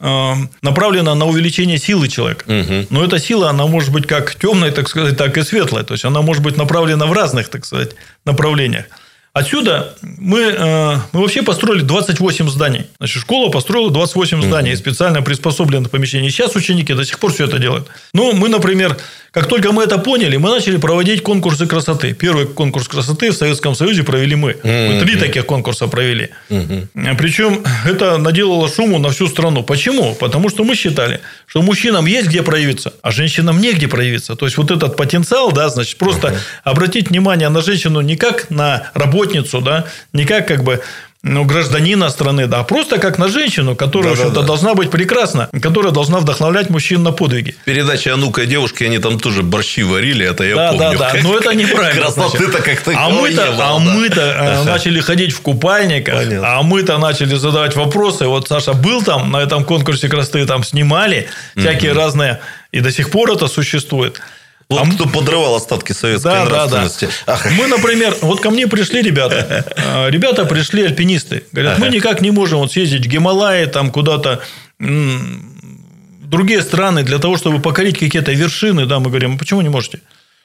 [0.00, 2.44] э, направлено на увеличение силы человека.
[2.90, 5.84] Но эта сила, она может быть как темная, так сказать, так и светлая.
[5.84, 7.90] То есть, она может быть направлена в разных, так сказать,
[8.24, 8.86] направлениях.
[9.34, 12.86] Отсюда мы, э, мы вообще построили 28 зданий.
[12.98, 16.30] Значит, школа построила 28 зданий, специально приспособленных помещений.
[16.30, 17.88] Сейчас ученики до сих пор все это делают.
[18.12, 18.96] Ну, мы, например,
[19.34, 22.14] как только мы это поняли, мы начали проводить конкурсы красоты.
[22.14, 24.56] Первый конкурс красоты в Советском Союзе провели мы.
[24.62, 26.30] Мы три таких конкурса провели.
[26.48, 29.64] Причем это наделало шуму на всю страну.
[29.64, 30.14] Почему?
[30.14, 34.36] Потому что мы считали, что мужчинам есть где проявиться, а женщинам негде проявиться.
[34.36, 38.90] То есть, вот этот потенциал, да, значит, просто обратить внимание на женщину не как на
[38.94, 40.80] работницу, да, не как как бы
[41.24, 44.46] ну, гражданина страны, да, а просто как на женщину, которая, в общем-то, Да-да-да.
[44.46, 47.56] должна быть прекрасна, которая должна вдохновлять мужчин на подвиги.
[47.64, 50.98] Передача «А ну-ка, девушки», они там тоже борщи варили, это я Да, помню.
[50.98, 51.20] да, да.
[51.22, 52.02] Но это неправильно.
[52.02, 53.78] Красоты-то как-то А мы-то, а да.
[53.78, 58.26] мы-то э, начали ходить в купальниках, а мы-то начали задавать вопросы.
[58.26, 63.10] Вот Саша был там на этом конкурсе красоты, там снимали всякие разные, и до сих
[63.10, 64.20] пор это существует.
[64.68, 66.50] Вот А кто подрывал остатки советской Да, да, да.
[66.50, 67.08] нравственности.
[67.26, 69.64] Ах, Мы, например, вот ко мне пришли ребята.
[69.76, 71.44] Э, Ребята пришли альпинисты.
[71.52, 74.40] Говорят, мы никак не можем вот съездить в Гималаи, там куда-то
[74.78, 80.00] другие страны для того, чтобы покорить какие-то вершины, да, мы говорим, «А почему не можете?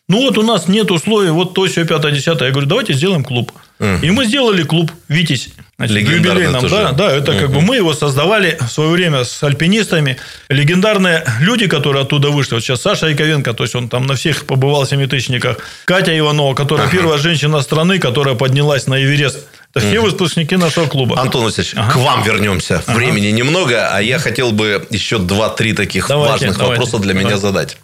[0.08, 2.47] Ну, вот у нас нет условий, вот то, все, пятое, десятое.
[2.47, 3.51] Я говорю, давайте сделаем клуб.
[3.79, 3.99] Угу.
[4.01, 5.49] И мы сделали клуб «Витязь».
[5.79, 10.17] Значит, юбилейном, да, да, это как бы мы его создавали в свое время с альпинистами.
[10.49, 12.55] Легендарные люди, которые оттуда вышли.
[12.55, 15.59] Вот сейчас Саша Яковенко, то есть он там на всех побывал семитысячниках.
[15.85, 19.47] Катя Иванова, которая первая женщина страны, которая поднялась на Эверест.
[19.73, 21.21] Это все выпускники нашего клуба.
[21.21, 21.91] Антон Васильевич, ага.
[21.91, 22.82] к вам вернемся.
[22.88, 22.97] Ага.
[22.97, 27.29] Времени немного, а я хотел бы еще два-три таких давайте, важных давайте, вопроса для давайте.
[27.29, 27.77] меня задать.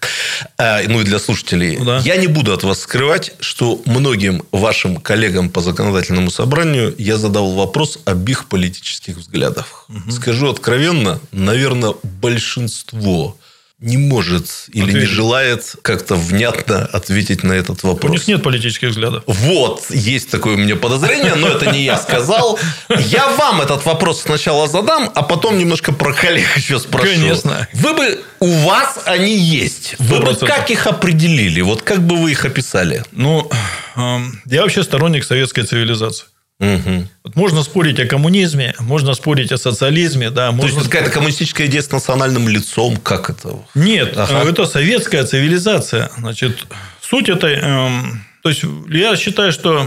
[0.58, 1.78] Э, ну и для слушателей.
[1.78, 2.00] Да.
[2.00, 7.52] Я не буду от вас скрывать, что многим вашим коллегам по законодательному собранию я задал
[7.52, 9.86] вопрос об их политических взглядах.
[9.90, 10.12] Угу.
[10.12, 13.38] Скажу откровенно, наверное, большинство
[13.80, 15.02] не может или Ответить.
[15.02, 18.10] не желает как-то внятно ответить на этот вопрос.
[18.10, 19.24] У них нет политических взглядов.
[19.28, 22.58] Вот, есть такое у меня подозрение, но это не я сказал.
[22.90, 27.06] Я вам этот вопрос сначала задам, а потом немножко про коллег еще спрошу.
[27.06, 27.68] Конечно.
[27.74, 29.96] Вы бы, у вас они есть.
[30.00, 31.60] Вы бы как их определили?
[31.60, 33.04] Вот как бы вы их описали?
[33.12, 33.50] Ну,
[33.98, 36.26] эм, я вообще сторонник советской цивилизации.
[36.60, 37.08] Угу.
[37.26, 40.52] Вот можно спорить о коммунизме, можно спорить о социализме, да.
[40.52, 40.72] Можно...
[40.72, 43.60] То есть какая-то коммунистическая идея с национальным лицом, как это?
[43.76, 44.50] Нет, ага.
[44.50, 46.10] это советская цивилизация.
[46.18, 46.66] Значит,
[47.02, 49.86] суть этой, эм, то есть я считаю, что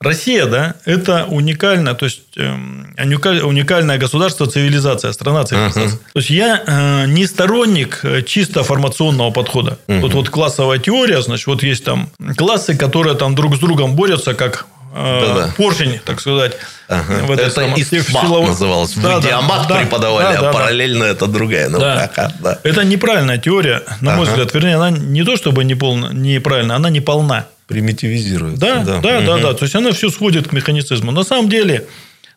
[0.00, 5.84] Россия, да, это уникальная, то есть эм, уникальное государство, цивилизация, страна цивилизация.
[5.84, 5.98] Ага.
[6.12, 9.78] То есть я э, не сторонник э, чисто формационного подхода.
[9.86, 10.00] Угу.
[10.00, 14.34] Вот вот классовая теория, значит, вот есть там классы, которые там друг с другом борются,
[14.34, 15.54] как да-да.
[15.56, 16.52] поршень, так сказать.
[16.88, 17.24] Ага.
[17.26, 17.76] В этой это самом...
[17.76, 18.48] силов...
[18.48, 18.94] называлось.
[18.94, 22.10] Да, в диамат да, преподавали, да, а параллельно это другая наука.
[22.14, 22.32] Да.
[22.40, 22.58] Да.
[22.62, 24.32] Это неправильная теория, на мой ага.
[24.32, 24.54] взгляд.
[24.54, 27.46] Вернее, она не то чтобы не полна, неправильная, она не полна.
[27.66, 28.58] Примитивизирует.
[28.58, 29.26] Да, да, да, угу.
[29.26, 29.54] да, да.
[29.54, 31.10] То есть она все сходит к механицизму.
[31.10, 31.86] На самом деле,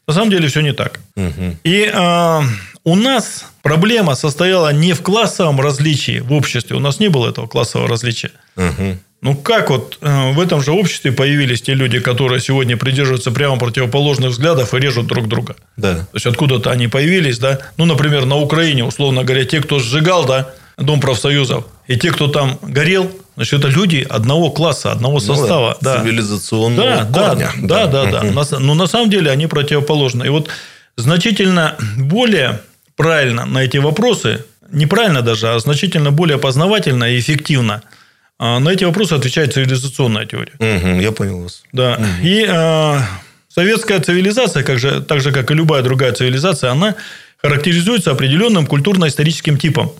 [0.08, 1.00] на самом деле все не так.
[1.16, 1.58] Угу.
[1.64, 2.42] И э,
[2.86, 6.76] у нас проблема состояла не в классовом различии в обществе.
[6.76, 8.32] У нас не было этого классового различия.
[8.56, 8.98] Угу.
[9.26, 13.58] Ну, как вот э, в этом же обществе появились те люди, которые сегодня придерживаются прямо
[13.58, 15.56] противоположных взглядов и режут друг друга?
[15.78, 15.96] Да.
[15.96, 17.58] То есть, откуда-то они появились, да?
[17.78, 22.28] Ну, например, на Украине, условно говоря, те, кто сжигал, да, Дом профсоюзов, и те, кто
[22.28, 25.70] там горел, значит, это люди одного класса, одного состава.
[25.70, 27.50] Ну, да, цивилизационного да, корня.
[27.64, 28.22] Да, да, да.
[28.22, 28.60] да.
[28.60, 30.26] Но на самом деле они противоположны.
[30.26, 30.50] И вот
[30.98, 32.62] значительно более
[32.96, 37.82] правильно на эти вопросы, неправильно даже, а значительно более познавательно и эффективно–
[38.38, 40.54] а на эти вопросы отвечает цивилизационная теория.
[40.60, 41.64] Угу, я понял вас.
[41.72, 41.96] Да.
[41.96, 42.28] Угу.
[42.28, 43.00] И э,
[43.48, 46.96] советская цивилизация, как же, так же, как и любая другая цивилизация, она
[47.42, 49.92] характеризуется определенным культурно-историческим типом.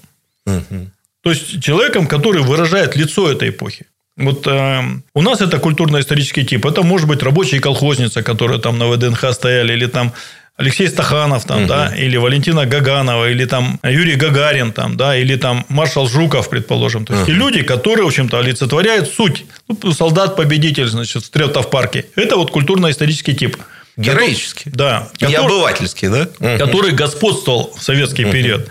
[0.46, 0.90] Угу.
[1.22, 3.86] То есть, человеком, который выражает лицо этой эпохи.
[4.18, 4.82] Вот э,
[5.14, 6.66] у нас это культурно-исторический тип.
[6.66, 10.14] Это может быть рабочая колхозница, которая там на ВДНХ стояли, или там
[10.58, 11.68] Алексей Стаханов, там, угу.
[11.68, 17.06] да, или Валентина Гаганова, или там Юрий Гагарин, там, да, или там маршал Жуков, предположим.
[17.06, 17.32] То есть, угу.
[17.32, 19.46] те люди, которые, в общем-то, олицетворяют суть.
[19.68, 22.06] Ну, солдат-победитель, значит, стрелка в парке.
[22.16, 23.58] Это вот культурно-исторический тип.
[23.98, 24.70] Героический.
[24.70, 25.10] Да.
[25.20, 26.28] И который, обывательский, да?
[26.58, 28.32] Который господствовал в советский угу.
[28.32, 28.70] период.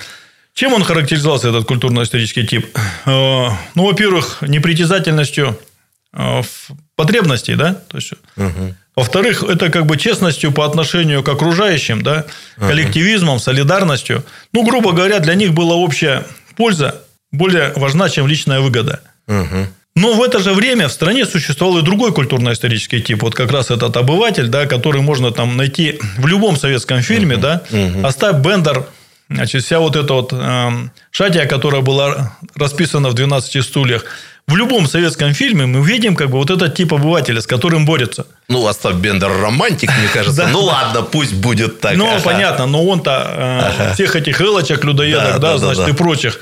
[0.55, 2.67] Чем он характеризовался, этот культурно-исторический тип?
[3.05, 5.59] Э, ну, во-первых, непритязательностью
[6.15, 6.43] э,
[6.97, 7.75] потребностей, да?
[7.89, 12.27] То есть, угу во-вторых, это как бы честностью по отношению к окружающим, да,
[12.59, 14.25] коллективизмом, солидарностью.
[14.53, 16.25] Ну, грубо говоря, для них была общая
[16.57, 17.03] польза
[17.33, 19.01] более важна, чем личная выгода.
[19.97, 23.23] Но в это же время в стране существовал и другой культурно-исторический тип.
[23.23, 27.37] Вот как раз этот обыватель, да, который можно там найти в любом советском фильме.
[27.37, 27.63] Да.
[28.03, 28.87] Остап Бендер,
[29.29, 30.71] значит, вся вот эта вот э,
[31.13, 34.05] шатия, которая была расписана в «12 стульях»,
[34.47, 38.27] в любом советском фильме мы видим как бы вот этот тип обывателя, с которым борется.
[38.49, 40.49] Ну, Остап Бендер романтик, мне кажется.
[40.53, 41.97] Ну, ладно, пусть будет так.
[41.97, 46.41] Ну, понятно, но он-то э, всех этих элочек, людоедок, да, значит, и прочих.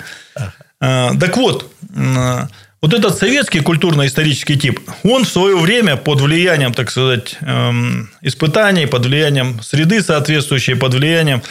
[0.80, 2.46] Э, так вот, э,
[2.82, 8.86] вот этот советский культурно-исторический тип, он в свое время под влиянием, так сказать, эм, испытаний,
[8.86, 11.42] под влиянием среды соответствующей, под влиянием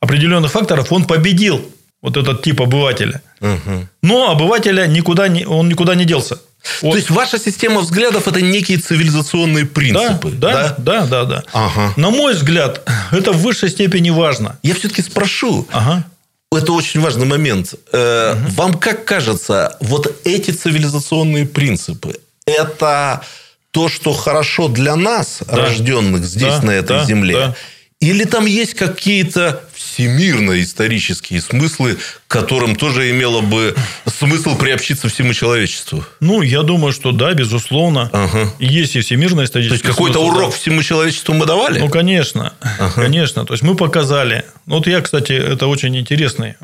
[0.00, 1.64] определенных факторов, он победил
[2.02, 3.22] вот этот тип обывателя.
[3.40, 3.88] Угу.
[4.02, 6.38] Но обывателя никуда не, он никуда не делся.
[6.82, 6.92] Вот.
[6.92, 10.30] То есть ваша система взглядов это некие цивилизационные принципы.
[10.30, 11.44] Да, да, да, да, да.
[11.52, 11.94] Ага.
[11.96, 12.82] На мой взгляд,
[13.12, 14.58] это в высшей степени важно.
[14.62, 15.66] Я все-таки спрошу.
[15.72, 16.04] Ага.
[16.52, 17.74] Это очень важный момент.
[17.74, 18.54] Угу.
[18.56, 23.22] Вам как кажется, вот эти цивилизационные принципы это
[23.70, 25.56] то, что хорошо для нас, да.
[25.56, 27.34] рожденных здесь, да, на этой да, земле?
[27.34, 27.56] Да.
[28.00, 29.62] Или там есть какие-то
[30.00, 33.74] всемирно исторические смыслы, которым тоже имело бы
[34.06, 36.04] смысл приобщиться всему человечеству.
[36.20, 38.08] Ну, я думаю, что да, безусловно.
[38.12, 38.50] Ага.
[38.58, 40.56] Есть и всемирное исторический То есть, какой-то смысл, урок да.
[40.56, 41.80] всему человечеству мы давали?
[41.80, 42.54] Ну, конечно.
[42.60, 42.92] Ага.
[42.94, 43.44] Конечно.
[43.44, 44.44] То есть, мы показали.
[44.64, 46.54] Вот я, кстати, это очень интересный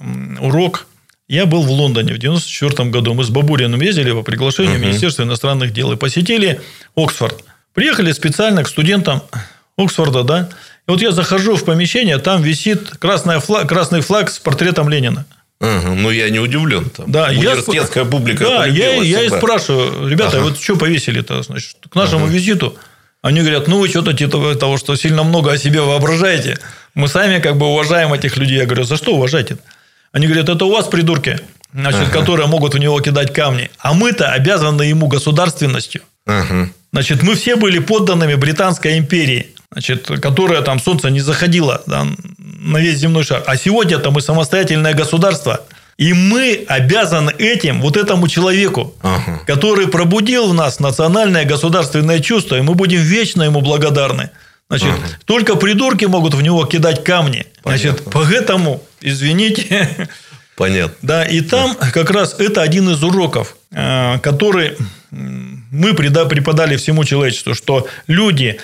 [0.40, 0.86] урок.
[1.28, 3.12] Я был в Лондоне в 94 году.
[3.12, 6.60] Мы с Бабуриным ездили по приглашению uh Министерства иностранных дел и посетили
[6.96, 7.44] Оксфорд.
[7.74, 9.22] Приехали специально к студентам
[9.76, 10.48] Оксфорда, да.
[10.86, 15.26] И вот я захожу в помещение, там висит красный флаг, красный флаг с портретом Ленина.
[15.60, 16.90] Ага, ну, я не удивлен.
[16.90, 17.10] Там.
[17.10, 20.48] Да, Университетская я, публика Да, я, я и спрашиваю, ребята, ага.
[20.48, 22.34] вот что повесили-то, значит, к нашему ага.
[22.34, 22.76] визиту?
[23.22, 26.58] Они говорят, ну, вы что-то типа того, что сильно много о себе воображаете.
[26.94, 28.58] Мы сами как бы уважаем этих людей.
[28.58, 29.56] Я говорю, за что уважаете?
[30.12, 31.40] Они говорят, это у вас придурки,
[31.72, 32.20] значит, ага.
[32.20, 33.70] которые могут в него кидать камни.
[33.78, 36.02] А мы-то обязаны ему государственностью.
[36.26, 36.70] Ага.
[36.92, 42.06] Значит, мы все были подданными Британской империи, значит, которая там солнце не заходило да,
[42.38, 43.42] на весь земной шар.
[43.46, 45.60] А сегодня-то мы самостоятельное государство.
[45.98, 49.40] И мы обязаны этим вот этому человеку, ага.
[49.46, 54.30] который пробудил в нас национальное государственное чувство, и мы будем вечно ему благодарны.
[54.70, 55.08] Значит, ага.
[55.26, 57.46] только придурки могут в него кидать камни.
[57.62, 57.90] Понятно.
[57.90, 60.08] Значит, поэтому, извините.
[60.56, 60.96] Понятно.
[61.02, 64.78] Да, и там как раз это один из уроков, э, который
[65.10, 68.58] мы преподали всему человечеству, что люди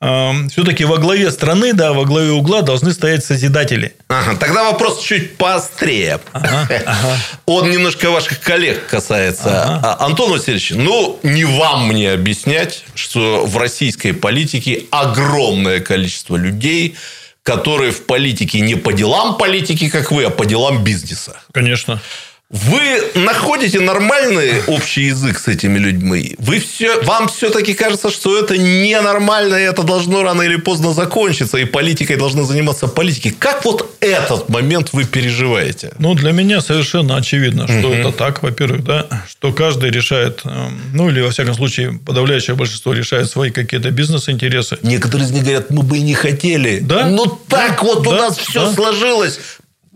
[0.00, 3.94] все-таки во главе страны, да, во главе угла должны стоять созидатели.
[4.08, 6.20] Ага, тогда вопрос чуть поострее.
[6.32, 7.16] Ага, ага.
[7.46, 9.62] Он немножко ваших коллег касается.
[9.62, 9.96] Ага.
[9.98, 16.94] А, Антон Васильевич, ну, не вам мне объяснять, что в российской политике огромное количество людей,
[17.42, 21.40] которые в политике не по делам политики, как вы, а по делам бизнеса.
[21.52, 22.02] Конечно.
[22.48, 26.36] Вы находите нормальный общий язык с этими людьми?
[26.38, 31.58] Вы все, вам все-таки кажется, что это ненормально, и это должно рано или поздно закончиться,
[31.58, 33.34] и политикой должны заниматься политики.
[33.36, 35.92] Как вот этот момент вы переживаете?
[35.98, 37.96] Ну, для меня совершенно очевидно, что угу.
[37.96, 42.92] это так, во-первых, да, что каждый решает, эм, ну, или, во всяком случае, подавляющее большинство
[42.92, 44.78] решает свои какие-то бизнес-интересы.
[44.82, 46.78] Некоторые из них говорят, мы бы и не хотели.
[46.78, 47.06] Да?
[47.06, 48.72] Ну, так да, вот да, у нас все да.
[48.72, 49.40] сложилось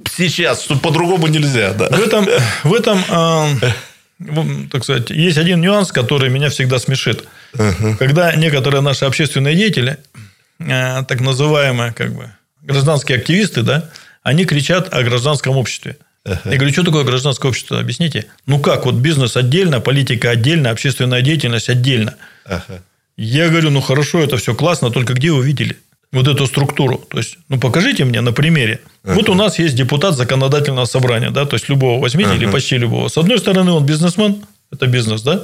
[0.09, 1.73] сейчас, по-другому нельзя.
[1.73, 1.89] Да.
[1.89, 2.27] В этом,
[2.65, 3.71] в этом э,
[4.71, 7.25] так сказать, есть один нюанс, который меня всегда смешит.
[7.55, 7.97] Uh-huh.
[7.97, 9.99] Когда некоторые наши общественные деятели,
[10.59, 12.31] э, так называемые как бы,
[12.63, 13.91] гражданские активисты, да,
[14.23, 15.97] они кричат о гражданском обществе.
[16.27, 16.39] Uh-huh.
[16.45, 17.81] Я говорю, что такое гражданское общество?
[17.81, 18.27] Объясните.
[18.47, 22.15] Ну как, вот бизнес отдельно, политика отдельно, общественная деятельность отдельно.
[22.47, 22.81] Uh-huh.
[23.17, 25.79] Я говорю, ну хорошо, это все классно, только где вы видели?
[26.13, 26.99] Вот эту структуру.
[27.09, 28.81] То есть, ну, покажите мне на примере.
[29.05, 29.15] Uh-huh.
[29.15, 32.37] Вот у нас есть депутат законодательного собрания, да, то есть любого возьмите uh-huh.
[32.37, 33.09] или почти любого.
[33.09, 35.43] С одной стороны, он бизнесмен, это бизнес, да.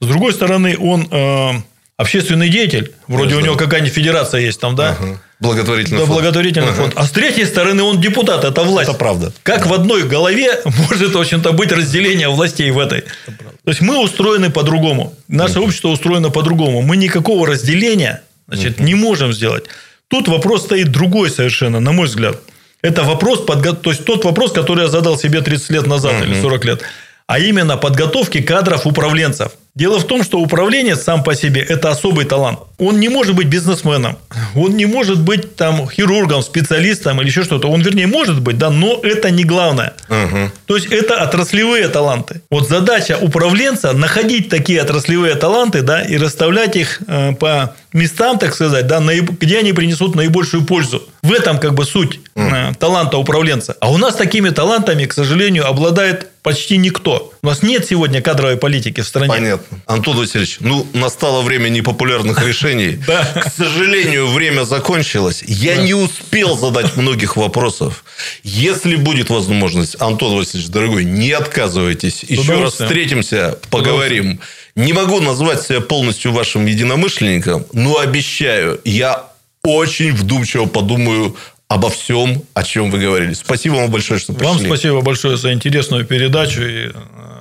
[0.00, 1.50] С другой стороны, он э,
[1.96, 3.38] общественный деятель, вроде uh-huh.
[3.38, 4.96] у него какая-нибудь федерация есть там, да.
[5.00, 5.16] Uh-huh.
[5.40, 6.20] Благотворительный да, фонд.
[6.20, 6.74] благотворительный uh-huh.
[6.74, 6.92] фонд.
[6.96, 8.88] А с третьей стороны, он депутат, это власть.
[8.88, 9.32] Это правда.
[9.44, 9.68] Как да.
[9.68, 13.02] в одной голове может, в общем-то, быть разделение властей в этой.
[13.02, 15.14] То есть, мы устроены по-другому.
[15.28, 16.82] Наше общество устроено по-другому.
[16.82, 19.64] Мы никакого разделения значит, не можем сделать.
[20.08, 22.40] Тут вопрос стоит другой совершенно, на мой взгляд.
[22.82, 23.72] Это вопрос, подго...
[23.72, 26.82] то есть тот вопрос, который я задал себе 30 лет назад или 40 лет,
[27.26, 29.52] а именно подготовки кадров управленцев.
[29.74, 32.60] Дело в том, что управление сам по себе– это особый талант.
[32.78, 34.18] Он не может быть бизнесменом,
[34.54, 37.68] он не может быть там хирургом, специалистом или еще что-то.
[37.68, 39.94] Он, вернее, может быть, да, но это не главное.
[40.08, 40.52] Угу.
[40.66, 42.40] То есть, это отраслевые таланты.
[42.50, 48.54] Вот задача управленца– находить такие отраслевые таланты, да, и расставлять их э, по местам, так
[48.54, 51.02] сказать, да, где они принесут наибольшую пользу.
[51.22, 53.76] В этом как бы суть э, таланта управленца.
[53.80, 57.32] А у нас такими талантами, к сожалению, обладает почти никто.
[57.42, 59.32] У нас нет сегодня кадровой политики в стране.
[59.32, 59.78] Понятно.
[59.86, 62.98] Антон Васильевич, ну, настало время непопулярных решений.
[63.06, 65.42] К сожалению, время закончилось.
[65.46, 68.04] Я не успел задать многих вопросов.
[68.42, 72.22] Если будет возможность, Антон Васильевич, дорогой, не отказывайтесь.
[72.24, 74.40] Еще раз встретимся, поговорим.
[74.76, 79.24] Не могу назвать себя полностью вашим единомышленником, но обещаю, я
[79.62, 81.36] очень вдумчиво подумаю
[81.74, 83.34] обо всем, о чем вы говорили.
[83.34, 84.48] Спасибо вам большое, что пришли.
[84.48, 86.62] Вам спасибо большое за интересную передачу.
[86.62, 86.92] И э,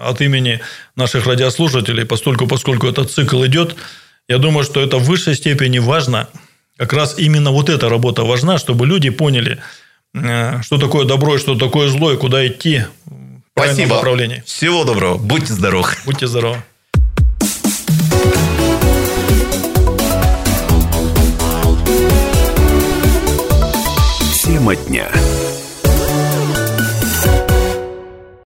[0.03, 0.59] от имени
[0.95, 3.75] наших радиослушателей, поскольку, поскольку этот цикл идет,
[4.27, 6.27] я думаю, что это в высшей степени важно.
[6.77, 9.59] Как раз именно вот эта работа важна, чтобы люди поняли,
[10.15, 13.95] э, что такое добро и что такое зло, и куда идти в Спасибо.
[13.95, 14.41] направлении.
[14.47, 15.19] Всего доброго.
[15.19, 15.89] Будьте здоровы.
[16.05, 16.63] Будьте здоровы.
[24.63, 25.32] Тема дня.